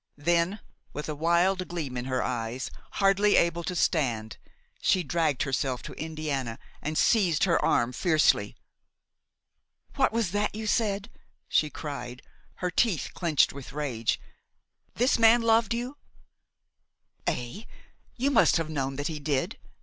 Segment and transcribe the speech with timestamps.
[0.17, 0.61] Then,
[0.93, 4.37] with a wild gleam in her eyes, hardly able to stand,
[4.81, 8.55] she dragged herself to Indiana and seized her arm fiercely.
[9.97, 11.11] "What was that you said?"
[11.47, 12.23] she cried,
[12.65, 14.19] her teeth clenched with rage;
[14.95, 15.97] "this man loved you?"
[17.27, 17.65] ""Eh!
[18.15, 19.59] you must have known that he did!"